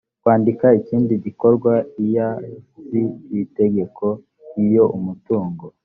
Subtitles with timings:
[0.21, 1.73] kwandikwa ikindi gikorwa
[2.05, 2.29] iya
[2.87, 2.89] z
[3.31, 4.05] iri tegeko
[4.65, 5.65] iyo umutungo